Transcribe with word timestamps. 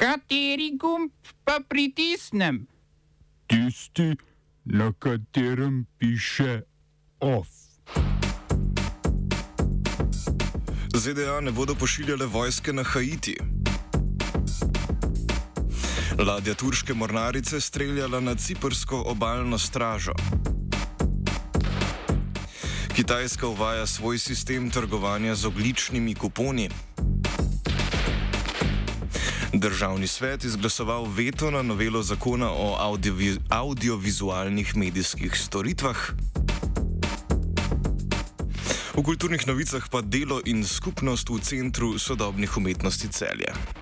Kateri 0.00 0.78
gumb 0.80 1.12
pa 1.44 1.58
pritisnem? 1.68 2.66
Tisti, 3.46 4.16
na 4.64 4.92
katerem 4.98 5.86
piše 5.98 6.62
OF. 7.20 7.48
ZDA 10.96 11.40
ne 11.40 11.52
bodo 11.52 11.74
pošiljale 11.74 12.26
vojske 12.26 12.72
na 12.72 12.82
Haiti. 12.82 13.36
Ladja 16.18 16.54
turške 16.54 16.94
mornarice 16.94 17.60
streljala 17.60 18.20
na 18.20 18.34
ciprsko 18.34 19.02
obaljno 19.06 19.58
stražo. 19.58 20.12
Kitajska 22.96 23.46
uvaja 23.46 23.86
svoj 23.86 24.18
sistem 24.18 24.70
trgovanja 24.70 25.34
z 25.34 25.46
ogličnimi 25.46 26.14
kuponi. 26.14 26.70
Državni 29.52 30.06
svet 30.06 30.44
izglasoval 30.44 31.06
veto 31.16 31.50
na 31.50 31.62
novelo 31.62 32.02
zakona 32.02 32.50
o 32.50 32.76
audiovi 32.78 33.36
audiovizualnih 33.48 34.76
medijskih 34.76 35.34
storitvah. 35.34 35.96
V 38.94 39.02
kulturnih 39.02 39.46
novicah 39.46 39.88
pa 39.90 40.00
delo 40.00 40.40
in 40.44 40.64
skupnost 40.64 41.28
v 41.28 41.40
Centru 41.42 41.98
sodobnih 41.98 42.56
umetnosti 42.56 43.08
celje. 43.08 43.79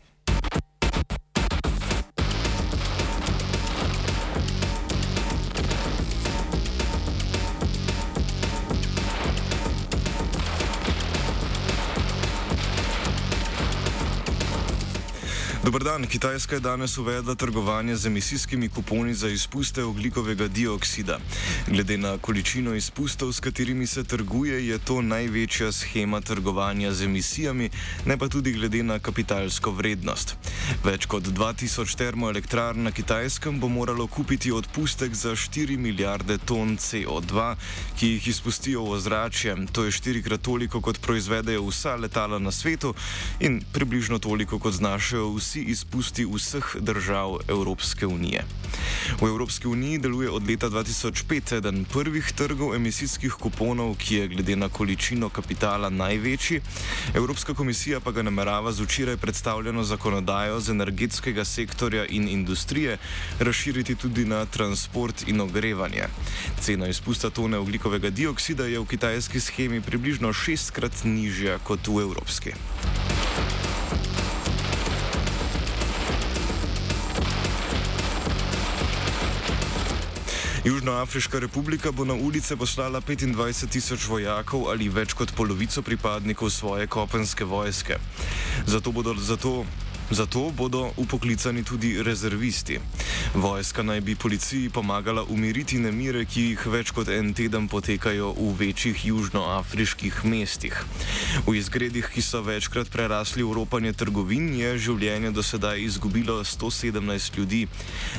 Dobr 15.65 15.85
dan. 15.85 16.07
Kitajska 16.07 16.55
je 16.55 16.61
danes 16.61 16.98
uvedla 16.98 17.35
trgovanje 17.35 17.97
z 17.97 18.07
emisijskimi 18.07 18.69
kuponi 18.69 19.15
za 19.15 19.29
izpuste 19.29 19.84
oglikovega 19.84 20.48
dioksida. 20.48 21.19
Glede 21.67 21.98
na 21.98 22.19
količino 22.19 22.75
izpustov, 22.75 23.33
s 23.33 23.41
katerimi 23.41 23.86
se 23.86 24.05
trguje, 24.05 24.69
je 24.69 24.79
to 24.79 25.03
največja 25.03 25.73
schema 25.73 26.20
trgovanja 26.20 26.92
z 26.92 27.05
emisijami, 27.05 27.70
ne 28.06 28.19
pa 28.19 28.29
tudi 28.29 28.53
glede 28.53 28.83
na 28.83 28.98
kapitalsko 28.98 29.70
vrednost. 29.70 30.36
Več 30.84 31.06
kot 31.06 31.27
2000 31.27 31.97
termoelektrarn 31.97 32.83
na 32.83 32.92
Kitajskem 32.92 33.61
bo 33.61 33.69
moralo 33.69 34.06
kupiti 34.06 34.53
odpustek 34.53 35.14
za 35.14 35.34
4 35.34 35.77
milijarde 35.77 36.39
ton 36.39 36.79
CO2, 36.79 37.55
ki 37.98 38.06
jih 38.06 38.29
izpustijo 38.29 38.84
v 38.84 38.91
ozračje. 38.91 39.56
To 39.73 39.84
je 39.84 39.91
štirikrat 39.91 40.41
toliko, 40.41 40.81
kot 40.81 41.01
proizvedejo 41.01 41.67
vsa 41.67 41.97
letala 41.97 42.39
na 42.39 42.51
svetu 42.51 42.95
in 43.41 43.61
približno 43.73 44.19
toliko, 44.19 44.59
kot 44.59 44.75
znašajo 44.75 45.34
vsi 45.34 45.48
vsi 45.49 45.63
izpusti 45.63 46.27
vseh 46.29 46.77
držav 46.81 47.39
Evropske 47.49 48.07
unije. 48.07 48.45
V 49.21 49.27
Evropski 49.27 49.69
uniji 49.69 49.99
deluje 49.99 50.31
od 50.31 50.49
leta 50.49 50.69
2005 50.69 51.57
eden 51.57 51.85
prvih 51.85 52.33
trgov 52.37 52.75
emisijskih 52.75 53.33
kuponov, 53.33 53.95
ki 53.97 54.15
je 54.15 54.29
glede 54.29 54.57
na 54.57 54.69
količino 54.69 55.29
kapitala 55.29 55.89
največji. 55.89 56.61
Evropska 57.15 57.55
komisija 57.55 58.01
pa 58.01 58.13
ga 58.13 58.23
namerava 58.23 58.73
z 58.73 58.85
včeraj 58.85 59.17
predstavljeno 59.17 59.85
zakonodajo 59.85 60.61
z 60.61 60.71
energetskega 60.71 61.45
sektorja 61.45 62.05
in 62.07 62.29
industrije 62.29 62.99
razširiti 63.41 63.95
tudi 63.95 64.25
na 64.25 64.45
transport 64.47 65.25
in 65.29 65.41
ogrevanje. 65.41 66.05
Cena 66.61 66.89
izpusta 66.89 67.31
tone 67.31 67.57
oglikovega 67.59 68.11
dioksida 68.11 68.67
je 68.67 68.79
v 68.79 68.87
kitajski 68.87 69.41
schemi 69.41 69.81
približno 69.81 70.33
šestkrat 70.33 71.05
nižja 71.05 71.59
kot 71.59 71.89
v 71.89 72.05
evropski. 72.05 72.53
Južnoafriška 80.69 81.38
republika 81.38 81.92
bo 81.92 82.05
na 82.05 82.14
ulice 82.14 82.56
poslala 82.56 83.00
25 83.00 83.68
tisoč 83.73 84.05
vojakov 84.05 84.68
ali 84.68 84.89
več 84.92 85.14
kot 85.17 85.33
polovico 85.33 85.80
pripadnikov 85.83 86.51
svoje 86.52 86.84
kopenske 86.86 87.45
vojske. 87.45 87.96
Zato 88.68 88.92
bodo, 88.92 89.14
zato 89.17 89.64
Zato 90.11 90.51
bodo 90.57 90.91
upoklicani 90.96 91.64
tudi 91.64 92.02
rezervisti. 92.02 92.80
Vojska 93.35 93.83
naj 93.83 94.01
bi 94.01 94.14
policiji 94.14 94.70
pomagala 94.70 95.24
umiriti 95.29 95.79
nemire, 95.79 96.24
ki 96.24 96.42
jih 96.42 96.64
več 96.73 96.92
kot 96.96 97.11
en 97.13 97.35
teden 97.36 97.67
potekajo 97.69 98.30
v 98.33 98.55
večjih 98.57 99.05
južnoafriških 99.05 100.23
mestih. 100.24 100.73
V 101.45 101.58
izgredih, 101.61 102.08
ki 102.08 102.24
so 102.24 102.41
večkrat 102.41 102.89
prerasli 102.89 103.45
v 103.45 103.52
ropanje 103.58 103.92
trgovin, 103.92 104.48
je 104.57 104.79
življenje 104.89 105.35
do 105.36 105.45
sedaj 105.45 105.85
izgubilo 105.85 106.39
117 106.40 107.36
ljudi. 107.36 107.67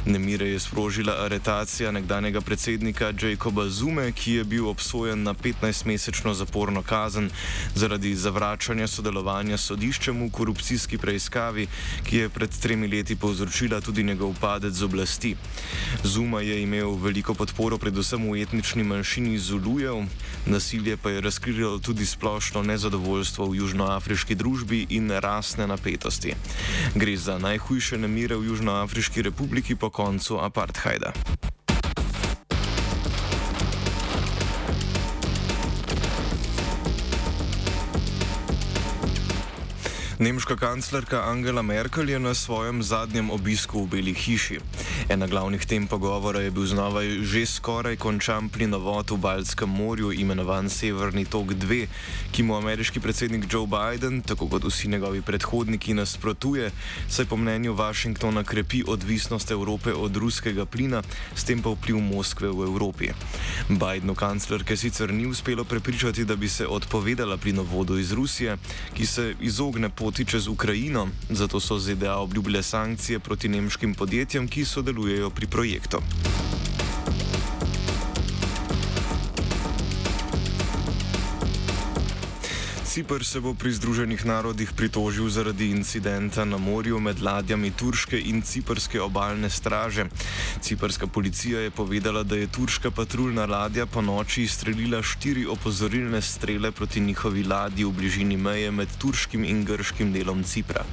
Nemire 0.06 0.52
je 0.54 0.60
sprožila 0.62 1.18
aretacija 1.26 1.92
nekdanjega 1.92 2.42
predsednika 2.46 3.10
Jacoba 3.18 3.66
Zume, 3.70 4.12
ki 4.12 4.38
je 4.38 4.44
bil 4.44 4.70
obsojen 4.70 5.26
na 5.26 5.34
15-mesečno 5.34 6.38
zaporno 6.38 6.86
kazen 6.86 7.32
zaradi 7.74 8.14
zavračanja 8.16 8.88
sodelovanja 8.88 9.58
s 9.58 9.72
sodiščem 9.74 10.22
v 10.22 10.32
korupcijski 10.38 11.02
preiskavi 11.02 11.66
ki 12.04 12.18
je 12.18 12.30
pred 12.30 12.50
tremi 12.50 12.88
leti 12.88 13.16
povzročila 13.16 13.82
tudi 13.82 14.04
njegov 14.04 14.36
padec 14.42 14.74
z 14.74 14.84
oblasti. 14.84 15.36
Zuma 16.04 16.42
je 16.42 16.62
imel 16.62 16.96
veliko 16.96 17.34
podporo 17.34 17.78
predvsem 17.78 18.32
v 18.32 18.42
etnični 18.42 18.84
manjšini 18.84 19.40
Zulujev, 19.40 20.06
nasilje 20.46 20.98
pa 20.98 21.10
je 21.10 21.22
razkrilo 21.22 21.80
tudi 21.80 22.06
splošno 22.06 22.64
nezadovoljstvo 22.64 23.50
v 23.50 23.56
južnoafriški 23.56 24.36
družbi 24.36 24.86
in 24.90 25.12
rasne 25.12 25.68
napetosti. 25.68 26.36
Gre 26.96 27.18
za 27.18 27.38
najhujše 27.38 27.98
nemire 27.98 28.36
v 28.36 28.46
Južnoafriški 28.46 29.22
republiki 29.22 29.76
po 29.76 29.90
koncu 29.90 30.40
apartheida. 30.40 31.14
Nemška 40.20 40.56
kanclerka 40.56 41.22
Angela 41.32 41.62
Merkel 41.62 42.10
je 42.10 42.20
na 42.20 42.34
svojem 42.34 42.84
zadnjem 42.84 43.30
obisku 43.32 43.84
v 43.84 43.88
Beli 43.88 44.14
hiši. 44.14 44.60
Ena 45.08 45.28
glavnih 45.28 45.64
tem 45.66 45.88
pogovora 45.88 46.44
je 46.44 46.52
bil 46.52 46.68
znova 46.68 47.08
že 47.24 47.46
skoraj 47.48 47.96
končan 47.96 48.50
plinovod 48.52 49.12
v 49.12 49.18
Baltskem 49.18 49.72
morju, 49.72 50.12
imenovan 50.12 50.68
Severni 50.68 51.24
tok 51.24 51.56
2, 51.56 51.88
ki 52.36 52.44
mu 52.44 52.60
ameriški 52.60 53.00
predsednik 53.00 53.48
Joe 53.48 53.64
Biden, 53.64 54.20
tako 54.22 54.52
kot 54.52 54.68
vsi 54.68 54.92
njegovi 54.92 55.22
predhodniki, 55.22 55.96
nasprotuje, 55.96 56.68
saj 57.08 57.26
po 57.26 57.40
mnenju 57.40 57.72
Washingtona 57.72 58.44
krepi 58.44 58.84
odvisnost 58.88 59.52
Evrope 59.52 59.96
od 59.96 60.16
ruskega 60.16 60.66
plina, 60.66 61.00
s 61.36 61.48
tem 61.48 61.64
pa 61.64 61.72
vpliv 61.72 61.96
Moskve 61.96 62.52
v 62.52 62.68
Evropi. 62.68 63.16
Bidenu 63.70 64.20
kanclerke 64.20 64.76
sicer 64.76 65.14
ni 65.16 65.32
uspelo 65.32 65.64
prepričati, 65.64 66.26
da 66.26 66.36
bi 66.36 66.50
se 66.50 66.68
odpovedala 66.68 67.38
plinovodu 67.38 67.96
iz 67.98 68.12
Rusije, 68.12 68.58
ki 68.94 69.06
se 69.06 69.36
izogne 69.40 69.90
pot 69.90 70.09
poti 70.10 70.26
čez 70.26 70.48
Ukrajino, 70.48 71.08
zato 71.30 71.60
so 71.60 71.78
ZDA 71.80 72.18
obljubile 72.18 72.64
sankcije 72.64 73.20
proti 73.20 73.50
nemškim 73.50 73.94
podjetjem, 73.94 74.48
ki 74.48 74.66
sodelujejo 74.66 75.30
pri 75.30 75.48
projektu. 75.48 76.02
Cipr 83.00 83.24
se 83.24 83.40
bo 83.40 83.54
pri 83.56 83.72
Združenih 83.72 84.26
narodih 84.28 84.76
pritožil 84.76 85.32
zaradi 85.32 85.72
incidenta 85.72 86.44
na 86.44 86.58
morju 86.60 87.00
med 87.00 87.22
ladjami 87.24 87.72
turške 87.72 88.20
in 88.20 88.42
ciprske 88.44 89.00
obaljne 89.00 89.48
straže. 89.50 90.04
Ciprska 90.60 91.08
policija 91.08 91.64
je 91.64 91.72
povedala, 91.72 92.24
da 92.28 92.36
je 92.36 92.52
turška 92.52 92.92
patruljna 92.92 93.46
ladja 93.46 93.86
po 93.86 94.02
noči 94.02 94.44
izstrelila 94.44 95.00
štiri 95.00 95.46
opozorilne 95.48 96.22
strele 96.22 96.72
proti 96.72 97.00
njihovi 97.00 97.44
ladji 97.44 97.86
v 97.86 97.94
bližini 97.96 98.38
meje 98.38 98.72
med 98.72 98.92
turškim 99.00 99.48
in 99.48 99.64
grškim 99.64 100.12
delom 100.12 100.44
Cipra. 100.44 100.84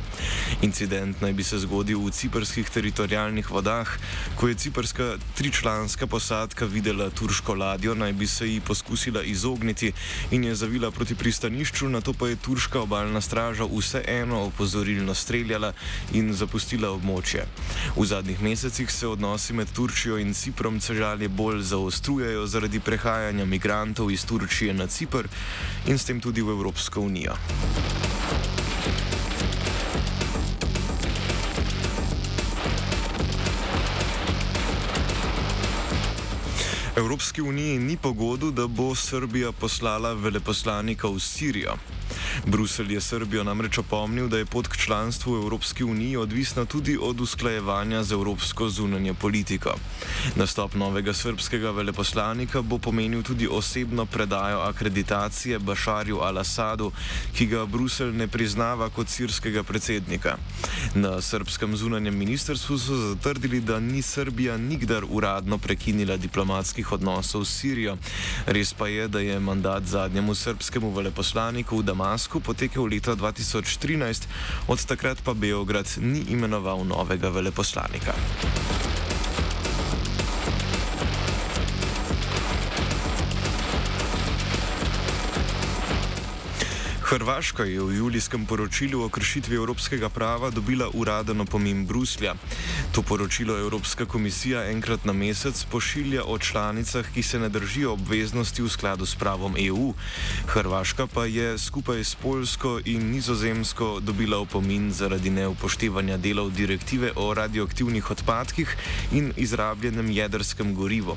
Incident 0.63 1.21
naj 1.21 1.33
bi 1.33 1.43
se 1.43 1.59
zgodil 1.59 1.99
v 2.07 2.15
ciprskih 2.15 2.71
teritorijalnih 2.71 3.51
vodah, 3.51 3.91
ko 4.39 4.47
je 4.47 4.55
ciprska 4.55 5.19
tričlanska 5.35 6.07
posadka 6.07 6.71
videla 6.71 7.11
turško 7.11 7.55
ladjo, 7.55 7.99
naj 7.99 8.13
bi 8.13 8.27
se 8.27 8.47
ji 8.47 8.61
poskusila 8.61 9.27
izogniti 9.27 9.93
in 10.31 10.45
je 10.45 10.55
zavila 10.55 10.95
proti 10.95 11.19
pristanišču 11.19 11.96
na 11.97 12.01
to 12.01 12.13
pa 12.13 12.29
je 12.29 12.37
turška 12.37 12.81
obaljna 12.81 13.21
straža 13.21 13.65
vseeno 13.65 14.43
opozorilno 14.43 15.15
streljala 15.15 15.73
in 16.13 16.35
zapustila 16.37 16.91
območje. 16.93 17.47
V 17.97 18.05
zadnjih 18.05 18.43
mesecih 18.43 18.93
se 18.93 19.09
odnosi 19.09 19.57
med 19.57 19.73
Turčijo 19.73 20.19
in 20.21 20.35
Ciprom 20.35 20.81
čežalje 20.81 21.29
bolj 21.29 21.63
zaostrujejo 21.73 22.47
zaradi 22.47 22.81
prehajanja 22.81 23.45
migrantov 23.45 24.13
iz 24.13 24.27
Turčije 24.29 24.75
na 24.75 24.87
Cipr 24.87 25.25
in 25.87 25.97
s 25.99 26.05
tem 26.05 26.21
tudi 26.21 26.45
v 26.45 26.53
Evropsko 26.53 27.01
unijo. 27.01 27.41
Evropski 36.97 37.43
uniji 37.43 37.79
ni 37.79 37.97
pogodu, 37.97 38.51
da 38.51 38.67
bo 38.67 38.95
Srbija 38.95 39.53
poslala 39.53 40.13
veleposlanika 40.13 41.09
v 41.09 41.21
Sirijo. 41.21 41.75
Bruselj 42.47 42.93
je 42.93 43.01
Srbijo 43.01 43.45
namreč 43.45 43.79
opomnil, 43.79 44.29
da 44.29 44.39
je 44.39 44.47
pot 44.47 44.69
k 44.69 44.77
članstvu 44.77 45.33
v 45.33 45.43
Evropski 45.43 45.85
uniji 45.85 46.17
odvisna 46.17 46.65
tudi 46.65 46.99
od 47.01 47.21
usklajevanja 47.21 48.03
z 48.03 48.13
evropsko 48.13 48.69
zunanje 48.69 49.15
politiko. 49.15 49.75
Nastop 50.37 50.75
novega 50.75 51.13
srpskega 51.13 51.71
veleposlanika 51.71 52.63
bo 52.63 52.79
pomenil 52.79 53.23
tudi 53.23 53.49
osebno 53.51 54.07
predajo 54.07 54.61
akreditacije 54.61 55.59
Bašarju 55.59 56.17
al-Assadu, 56.17 56.91
ki 57.37 57.47
ga 57.47 57.67
Bruselj 57.67 58.17
ne 58.17 58.29
priznava 58.29 58.89
kot 58.91 59.09
sirskega 59.09 59.63
predsednika. 59.63 60.37
Na 60.95 61.21
srpskem 61.21 61.77
zunanjem 61.77 62.17
ministrstvu 62.17 62.79
so 62.79 62.97
zatrdili, 62.97 63.61
da 63.61 63.81
ni 63.81 64.03
Srbija 64.03 64.57
nikdar 64.57 65.05
uradno 65.09 65.59
prekinila 65.59 66.17
diplomatskih 66.17 66.86
odnosov 66.93 67.45
s 67.45 67.61
Sirijo. 67.61 67.97
Res 68.47 68.75
pa 68.75 68.89
je, 68.89 69.09
da 69.09 69.21
je 69.21 69.41
mandat 69.41 69.85
zadnjemu 69.85 70.35
srpskemu 70.35 70.91
veleposlaniku 70.91 71.79
v 71.79 71.83
Damasku 71.83 72.41
potekel 72.41 72.87
leta 72.87 73.17
2013, 73.17 74.29
od 74.69 74.85
takrat 74.87 75.19
pa 75.25 75.35
Beograd 75.35 75.87
ni 76.01 76.25
imenoval 76.31 76.85
novega 76.85 77.29
veleposlanika. 77.29 78.15
Hrvaška 87.07 87.63
je 87.63 87.79
v 87.79 88.03
julijskem 88.03 88.47
poročilu 88.51 89.05
o 89.05 89.09
kršitvi 89.09 89.55
evropskega 89.57 90.09
prava 90.11 90.51
dobila 90.51 90.89
uraden 90.91 91.41
opomin 91.41 91.87
Bruslja. 91.87 92.35
To 92.93 93.03
poročilo 93.03 93.55
Evropska 93.59 94.07
komisija 94.07 94.65
enkrat 94.71 95.05
na 95.05 95.13
mesec 95.13 95.65
pošilja 95.71 96.25
o 96.27 96.39
članicah, 96.39 97.07
ki 97.15 97.23
se 97.23 97.39
ne 97.39 97.49
držijo 97.49 97.93
obveznosti 97.93 98.63
v 98.63 98.69
skladu 98.69 99.07
s 99.07 99.15
pravom 99.15 99.55
EU. 99.55 99.95
Hrvaška 100.47 101.07
pa 101.07 101.31
je 101.31 101.59
skupaj 101.59 102.05
s 102.05 102.15
Poljsko 102.15 102.81
in 102.85 103.11
Nizozemsko 103.11 104.01
dobila 104.01 104.39
opomin 104.39 104.91
zaradi 104.93 105.31
neupoštevanja 105.31 106.17
delov 106.17 106.51
direktive 106.51 107.13
o 107.17 107.35
radioaktivnih 107.35 108.11
odpadkih 108.11 108.77
in 109.13 109.33
izrabljenem 109.37 110.11
jedrskem 110.11 110.75
gorivu. 110.75 111.15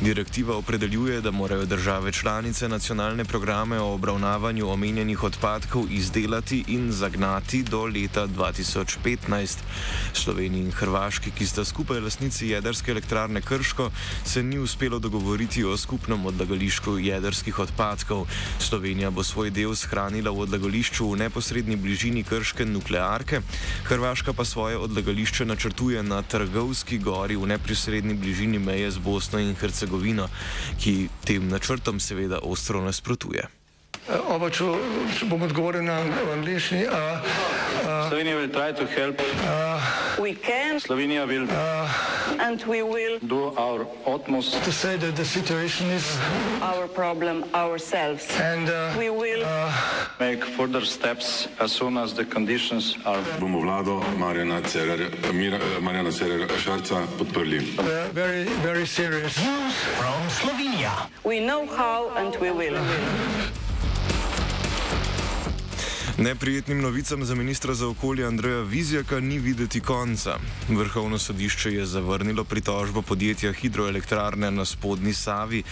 Direktiva 0.00 0.54
opredeljuje, 0.56 1.20
da 1.20 1.30
morajo 1.30 1.66
države 1.66 2.12
članice 2.12 2.68
nacionalne 2.68 3.24
programe 3.24 3.80
o 3.80 3.94
obravnavanju 3.94 4.70
omenjenih 4.70 5.23
odpadkov 5.24 5.86
izdelati 5.90 6.64
in 6.68 6.92
zagnati 6.92 7.62
do 7.62 7.84
leta 7.86 8.26
2015. 8.26 9.58
Sloveniji 10.12 10.64
in 10.64 10.72
Hrvaški, 10.72 11.30
ki 11.30 11.46
sta 11.46 11.64
skupaj 11.64 12.00
lasnici 12.00 12.48
jedrske 12.48 12.90
elektrarne 12.90 13.40
Krško, 13.40 13.90
se 14.24 14.42
ni 14.42 14.58
uspelo 14.58 14.98
dogovoriti 14.98 15.64
o 15.64 15.76
skupnem 15.76 16.26
odlagališču 16.26 16.98
jedrskih 16.98 17.58
odpadkov. 17.58 18.26
Slovenija 18.58 19.10
bo 19.10 19.22
svoj 19.22 19.50
del 19.50 19.74
shranila 19.74 20.30
v 20.30 20.44
odlagališču 20.46 21.10
v 21.10 21.18
neposrednji 21.24 21.76
bližini 21.76 22.24
Krške 22.24 22.64
nuklearke, 22.64 23.40
Hrvaška 23.84 24.32
pa 24.32 24.44
svoje 24.44 24.76
odlagališče 24.76 25.44
načrtuje 25.44 26.02
na 26.02 26.22
Trgovski 26.22 26.98
gori 26.98 27.36
v 27.36 27.46
neposrednji 27.46 28.14
bližini 28.14 28.58
meje 28.58 28.90
z 28.90 28.98
Bosno 28.98 29.38
in 29.38 29.54
Hercegovino, 29.54 30.28
ki 30.80 31.08
tem 31.24 31.48
načrtom 31.48 32.00
seveda 32.00 32.38
ostro 32.42 32.84
nasprotuje. 32.84 33.63
Oba, 34.04 34.50
če, 34.52 34.64
bom 35.30 35.40
odgovoril 35.46 35.80
na 35.86 36.02
angliški. 36.34 36.84
Slovenija 38.08 38.36
will 38.36 38.52
try 38.52 38.70
to 38.72 38.84
help. 38.86 39.16
We 40.20 40.34
can 40.34 40.76
Slovenija 40.78 41.26
will 41.26 41.48
and 42.38 42.62
we 42.64 42.82
will 42.82 43.18
do 43.26 43.52
our 43.56 43.86
utmost 44.06 44.62
To 44.64 44.72
say 44.72 44.96
that 44.96 45.16
the 45.16 45.24
situation 45.24 45.90
is 45.90 46.04
our 46.60 46.86
problem 46.86 47.44
ourselves. 47.54 48.28
and 48.40 48.68
uh, 48.68 48.92
We 48.98 49.08
will 49.10 49.42
make 50.20 50.44
further 50.44 50.84
steps 50.84 51.48
as 51.58 51.72
soon 51.72 51.96
as 51.96 52.12
the 52.14 52.24
conditions 52.24 52.96
are. 53.06 53.22
bomo 53.40 53.60
vlado 53.64 54.00
Marjana 54.20 54.60
Cererja, 54.62 55.08
Mira, 55.32 55.58
Marjana 55.80 56.12
Cererja 56.12 56.48
Šarca 56.60 57.06
podprli. 57.18 57.60
uh, 57.78 58.08
very, 58.12 58.44
very 58.62 58.86
serious. 58.86 59.34
we 61.24 61.40
know 61.40 61.66
how 61.66 62.10
and 62.16 62.36
we 62.36 62.50
will. 62.50 62.76
Neprijetnim 66.18 66.80
novicam 66.80 67.24
za 67.24 67.34
ministra 67.34 67.74
za 67.74 67.88
okolje 67.88 68.26
Andreja 68.26 68.60
Vizjaka 68.60 69.20
ni 69.20 69.38
videti 69.38 69.80
konca. 69.80 70.38
Vrhovno 70.68 71.18
sodišče 71.18 71.72
je 71.72 71.86
zavrnilo 71.86 72.44
pritožbo 72.44 73.02
podjetja 73.02 73.52
Hidroelektrarne 73.52 74.50
na 74.50 74.64
spodnji 74.64 75.12
Savi, 75.12 75.62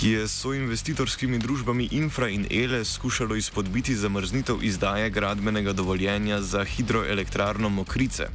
ki 0.00 0.10
je 0.10 0.28
s 0.28 0.32
soinvestitorskimi 0.32 1.38
družbami 1.38 1.88
Infra 1.92 2.28
in 2.28 2.46
Ele 2.50 2.84
skušalo 2.84 3.36
izpodbiti 3.36 3.94
zamrznitev 3.94 4.62
izdaje 4.62 5.10
gradbenega 5.10 5.72
dovoljenja 5.72 6.42
za 6.42 6.64
hidroelektrarno 6.64 7.68
Mokrice. 7.68 8.26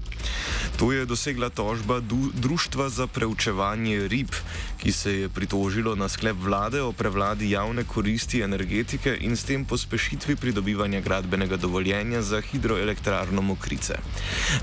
To 0.80 0.96
je 0.96 1.04
dosegla 1.06 1.50
tožba 1.50 2.00
Društva 2.34 2.88
za 2.90 3.04
preučevanje 3.08 4.08
rib, 4.08 4.32
ki 4.80 4.92
se 4.92 5.12
je 5.14 5.30
pritožilo 5.30 5.96
na 5.96 6.08
sklep 6.08 6.40
vlade 6.40 6.80
o 6.82 6.94
prevladi 6.96 7.52
javne 7.52 7.84
koristi 7.84 8.40
energetike 8.42 9.12
in 9.20 9.36
s 9.36 9.44
tem 9.44 9.66
pospešitvi 9.66 10.36
pridobivanja 10.40 11.02
gradbenega 11.02 11.58
dovoljenja 11.58 12.22
za 12.22 12.40
hidroelektrarno 12.42 13.42
Mokrice. 13.42 14.00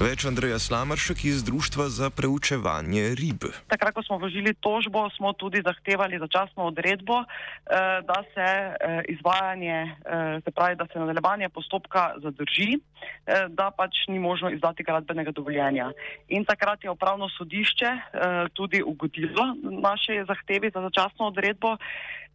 Več 0.00 0.24
Andreja 0.24 0.58
Slamaršek 0.58 1.24
iz 1.24 1.44
Društva 1.44 1.88
za 1.92 2.08
preučevanje 2.10 3.12
rib. 3.20 3.44
Takrat, 3.68 3.92
ko 3.92 4.02
smo 4.02 4.16
vložili 4.16 4.54
tožbo, 4.54 5.10
smo 5.20 5.32
tudi 5.36 5.60
zahtevali 5.60 6.16
začasno 6.18 6.64
odredbo, 6.72 7.20
eh, 7.20 8.00
da 8.08 8.22
se 8.32 8.48
eh, 8.48 9.02
izvajanje, 9.12 9.78
eh, 9.84 10.40
se 10.44 10.50
pravi, 10.50 10.80
da 10.80 10.88
se 10.92 10.98
nadaljevanje 10.98 11.48
postopka 11.48 12.14
zadrži, 12.24 12.80
da 13.48 13.70
pač 13.70 14.06
ni 14.08 14.18
možno 14.18 14.50
izdati 14.50 14.82
gradbenega 14.82 15.30
dovoljenja. 15.30 15.92
In 16.28 16.44
takrat 16.44 16.84
je 16.84 16.90
upravno 16.90 17.28
sodišče 17.28 17.86
eh, 17.86 18.48
tudi 18.52 18.82
ugodilo 18.82 19.54
naše 19.62 20.24
zahtevi 20.28 20.70
za 20.74 20.80
začasno 20.80 21.26
odredbo. 21.26 21.76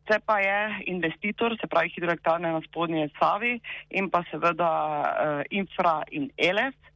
Se 0.09 0.19
pa 0.25 0.39
je 0.39 0.83
investitor, 0.85 1.57
se 1.61 1.67
pravi 1.67 1.89
hidroelektrarne 1.89 2.51
na 2.51 2.61
spodnje 2.61 3.09
Savi 3.19 3.59
in 3.89 4.09
pa 4.09 4.23
seveda 4.31 4.71
uh, 5.01 5.43
Infra 5.49 6.01
in 6.11 6.31
Eles, 6.37 6.73
uh, 6.73 6.90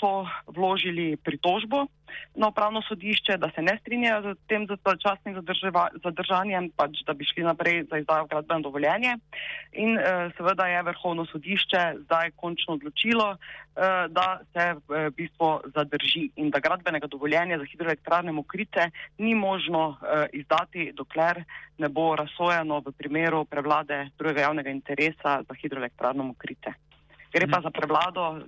so 0.00 0.26
vložili 0.46 1.16
pritožbo 1.16 1.86
na 2.34 2.48
upravno 2.48 2.82
sodišče, 2.82 3.36
da 3.36 3.50
se 3.54 3.62
ne 3.62 3.78
strinjajo 3.80 4.22
z 4.22 4.36
tem 4.48 4.66
začasnim 4.66 5.36
zadržanjem, 6.04 6.70
pač 6.76 7.02
da 7.06 7.14
bi 7.14 7.24
šli 7.24 7.42
naprej 7.42 7.84
za 7.90 7.98
izdajo 7.98 8.26
gradbeno 8.30 8.60
dovoljenje. 8.60 9.16
In 9.72 9.98
uh, 9.98 10.30
seveda 10.36 10.66
je 10.66 10.82
vrhovno 10.82 11.26
sodišče 11.26 11.82
zdaj 12.04 12.30
končno 12.36 12.74
odločilo, 12.74 13.28
uh, 13.34 14.06
da 14.08 14.40
se 14.52 14.66
v 14.88 15.10
bistvu 15.16 15.50
zadrži 15.74 16.28
in 16.36 16.50
da 16.50 16.62
gradbenega 16.62 17.06
dovoljenja 17.06 17.58
za 17.58 17.64
hidroelektrarne 17.64 18.32
Mokrice 18.32 18.90
ni 19.18 19.34
možno 19.34 19.96
izdati, 20.32 20.92
dokler 20.94 21.44
ne 21.78 21.88
bo 21.88 22.14
razsojeno 22.16 22.80
v 22.86 22.92
primeru 22.92 23.44
prevlade 23.44 24.08
drugega 24.18 24.40
javnega 24.40 24.70
interesa 24.70 25.42
za 25.48 25.54
hidroelektrarno 25.62 26.24
Mokrice. 26.24 26.74
Gre 27.34 27.46
pa 27.50 27.58
za 27.60 27.70
prevlado 27.70 28.30
uh, 28.30 28.38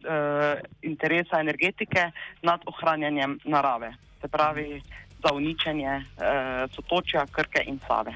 interesa 0.83 1.40
energetike 1.40 2.11
nad 2.43 2.61
ohranjanjem 2.66 3.38
narave, 3.45 3.90
se 4.21 4.28
pravi 4.28 4.83
za 5.25 5.35
uničenje 5.35 5.90
uh, 5.97 6.71
sotočja 6.71 7.26
Krke 7.26 7.64
in 7.66 7.81
Save. 7.88 8.14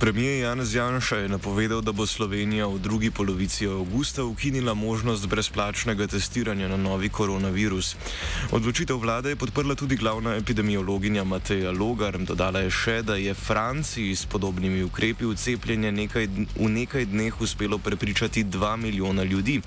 Premijer 0.00 0.42
Janez 0.42 0.74
Janša 0.74 1.16
je 1.16 1.28
napovedal, 1.28 1.80
da 1.80 1.92
bo 1.92 2.06
Slovenija 2.06 2.66
v 2.66 2.78
drugi 2.78 3.10
polovici 3.10 3.66
avgusta 3.66 4.24
ukinila 4.24 4.74
možnost 4.74 5.26
brezplačnega 5.26 6.06
testiranja 6.06 6.68
na 6.68 6.76
novi 6.76 7.08
koronavirus. 7.08 7.96
Odločitev 8.52 8.98
vlade 9.00 9.32
je 9.32 9.36
podprla 9.36 9.74
tudi 9.74 9.96
glavna 9.96 10.36
epidemiologinja 10.36 11.24
Mateja 11.24 11.70
Logar. 11.70 12.18
Dodala 12.18 12.60
je 12.60 12.70
še, 12.70 13.02
da 13.02 13.16
je 13.16 13.34
Franciji 13.34 14.16
s 14.16 14.26
podobnimi 14.26 14.82
ukrepi 14.84 15.24
v 15.24 15.36
cepljenje 15.36 15.92
nekaj, 15.92 16.28
v 16.60 16.68
nekaj 16.68 17.06
dneh 17.06 17.40
uspelo 17.40 17.78
prepričati 17.78 18.44
2 18.44 18.76
milijona 18.76 19.24
ljudi. 19.24 19.62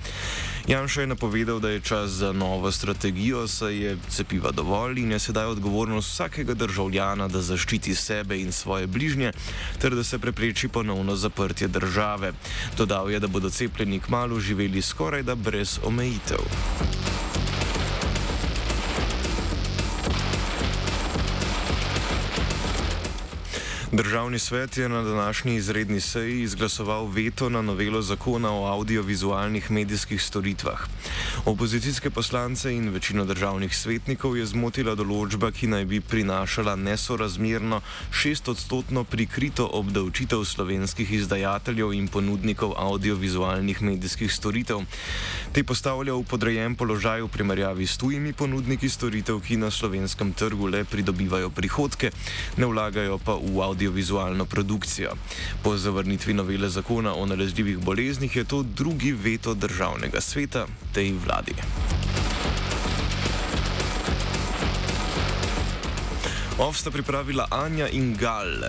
Janša 0.69 1.01
je 1.01 1.07
napovedal, 1.07 1.59
da 1.59 1.69
je 1.69 1.81
čas 1.81 2.09
za 2.09 2.31
novo 2.31 2.71
strategijo, 2.71 3.47
saj 3.47 3.75
je 3.75 3.97
cepiva 4.09 4.51
dovolj 4.51 4.99
in 4.99 5.11
je 5.11 5.19
sedaj 5.19 5.45
odgovornost 5.45 6.11
vsakega 6.11 6.53
državljana, 6.53 7.27
da 7.27 7.41
zaščiti 7.41 7.95
sebe 7.95 8.37
in 8.37 8.51
svoje 8.51 8.87
bližnje, 8.87 9.31
ter 9.81 9.95
da 9.95 10.03
se 10.03 10.18
prepreči 10.19 10.67
ponovno 10.67 11.15
zaprtje 11.15 11.67
države. 11.67 12.33
Dodal 12.77 13.11
je, 13.11 13.19
da 13.19 13.27
bodo 13.27 13.49
cepljeni 13.49 13.99
kmalo 13.99 14.39
živeli 14.39 14.81
skoraj 14.81 15.23
da 15.23 15.35
brez 15.35 15.79
omejitev. 15.83 16.39
Državni 23.91 24.39
svet 24.39 24.77
je 24.77 24.89
na 24.89 25.01
današnji 25.01 25.55
izredni 25.55 26.01
seji 26.01 26.41
izglasoval 26.41 27.05
veto 27.05 27.49
na 27.49 27.61
novelo 27.61 28.01
zakona 28.01 28.51
o 28.51 28.65
audiovizualnih 28.65 29.71
medijskih 29.71 30.21
storitvah. 30.23 30.79
Opozicijske 31.45 32.09
poslance 32.09 32.75
in 32.75 32.89
večino 32.89 33.25
državnih 33.25 33.77
svetnikov 33.77 34.37
je 34.37 34.45
zmotila 34.45 34.93
določba, 34.95 35.49
ki 35.51 35.71
naj 35.73 35.85
bi 35.85 36.01
prinašala 36.01 36.75
nesorazmerno 36.75 37.81
šestodstotno 38.11 39.03
prikrito 39.03 39.65
obdavčitev 39.73 40.45
slovenskih 40.45 41.11
izdajateljev 41.11 41.93
in 41.93 42.07
ponudnikov 42.07 42.77
audiovizualnih 42.77 43.81
medijskih 43.81 44.33
storitev. 44.33 44.85
Te 45.51 45.63
postavlja 45.63 46.13
v 46.13 46.27
podrejen 46.29 46.75
položaj 46.75 47.25
v 47.25 47.33
primerjavi 47.33 47.87
s 47.87 47.97
tujimi 47.97 48.37
ponudniki 48.37 48.89
storitev, 48.89 49.41
ki 49.41 49.57
na 49.57 49.71
slovenskem 49.71 50.33
trgu 50.33 50.69
le 50.69 50.85
pridobivajo 50.85 51.49
prihodke, 51.49 52.13
ne 52.57 52.69
vlagajo 52.69 53.17
pa 53.17 53.33
v 53.33 53.41
audiovizualne 53.41 53.78
audiovizualno 53.79 54.45
produkcijo. 54.45 55.11
Po 55.63 55.77
zavrnitvi 55.77 56.33
novele 56.33 56.69
zakona 56.69 57.13
o 57.13 57.25
nalezljivih 57.25 57.77
boleznih 57.77 58.35
je 58.35 58.43
to 58.43 58.63
drugi 58.63 59.11
veto 59.11 59.53
državnega 59.53 60.21
sveta 60.21 60.65
tej 60.93 61.13
vladi. 61.25 61.53
Ovsta 66.57 66.91
pripravila 66.91 67.47
Anja 67.51 67.87
in 67.87 68.15
Gal. 68.15 68.63